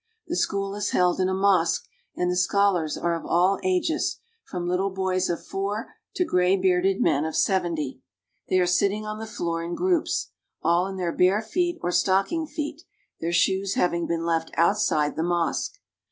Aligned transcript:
The 0.25 0.35
school 0.35 0.73
is 0.73 0.89
held 0.89 1.19
in 1.19 1.29
a 1.29 1.33
mosque, 1.35 1.87
and 2.15 2.31
the 2.31 2.35
scholars 2.35 2.97
are 2.97 3.13
of 3.13 3.23
all 3.23 3.59
ages, 3.63 4.17
from 4.43 4.67
little 4.67 4.89
boys 4.89 5.29
of 5.29 5.45
four 5.45 5.93
to 6.15 6.25
gray 6.25 6.57
bearded 6.57 6.99
men 6.99 7.23
of 7.23 7.35
seventy. 7.35 8.01
They 8.49 8.59
are 8.59 8.65
sitting 8.65 9.05
on 9.05 9.19
the 9.19 9.27
floor 9.27 9.63
in 9.63 9.75
groups, 9.75 10.31
all 10.63 10.87
in 10.87 10.97
their 10.97 11.13
bare 11.15 11.43
feet 11.43 11.77
or 11.83 11.91
stocking 11.91 12.47
feet, 12.47 12.81
their 13.19 13.31
shoes 13.31 13.75
having 13.75 14.07
been 14.07 14.25
left 14.25 14.49
outside 14.57 15.15
the 15.15 15.21
mosque. 15.21 15.73